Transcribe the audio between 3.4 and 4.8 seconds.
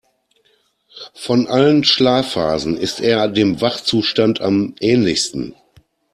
Wachzustand am